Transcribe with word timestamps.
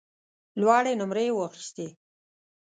لوړې 0.59 0.93
نمرې 0.99 1.25
یې 1.29 1.33
واخیستې. 1.35 1.87